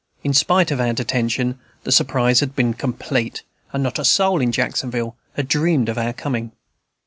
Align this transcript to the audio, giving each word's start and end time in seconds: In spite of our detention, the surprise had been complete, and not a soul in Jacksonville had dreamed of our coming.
In 0.23 0.33
spite 0.33 0.71
of 0.71 0.79
our 0.81 0.93
detention, 0.93 1.59
the 1.83 1.91
surprise 1.91 2.39
had 2.39 2.55
been 2.55 2.73
complete, 2.73 3.43
and 3.71 3.83
not 3.83 3.99
a 3.99 4.03
soul 4.03 4.41
in 4.41 4.51
Jacksonville 4.51 5.15
had 5.35 5.47
dreamed 5.47 5.89
of 5.89 5.97
our 5.99 6.11
coming. 6.11 6.53